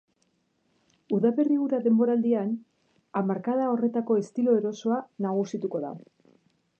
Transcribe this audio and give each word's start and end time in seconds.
Udaberri-uda 1.17 1.79
denboraldian 1.87 2.49
hamarkada 3.21 3.67
horretako 3.73 4.17
estilo 4.23 4.59
erosoa 4.63 4.97
nagusituko 5.27 5.83
da. 5.89 5.93